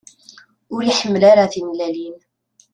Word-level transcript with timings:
Ur 0.75 0.81
yeḥmil 0.83 1.23
ara 1.31 1.51
timellalin. 1.53 2.17